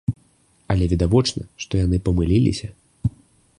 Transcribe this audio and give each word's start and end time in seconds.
Але 0.73 0.87
відавочна, 0.93 1.45
што 1.65 1.73
яны 1.85 1.97
памыліліся. 2.07 2.67